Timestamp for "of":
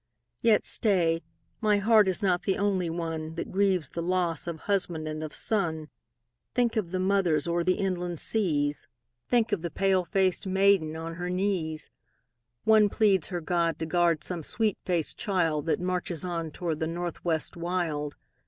4.47-4.61, 5.23-5.35, 6.75-6.89, 9.51-9.61